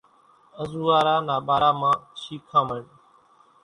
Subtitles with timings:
[0.59, 2.81] انزوئارا نا ٻارا مان شيکامڻ،